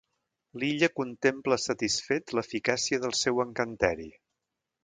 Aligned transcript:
L'Illa 0.61 0.87
contempla 0.99 1.59
satisfet 1.65 2.35
l'eficàcia 2.39 3.01
del 3.07 3.17
seu 3.23 3.45
encanteri. 3.47 4.09